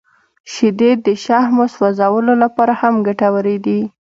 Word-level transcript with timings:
•شیدې 0.51 0.91
د 1.05 1.07
شحمو 1.23 1.65
سوځولو 1.75 2.33
لپاره 2.43 2.73
هم 2.81 2.95
ګټورې 3.07 3.57
دي. 3.65 3.79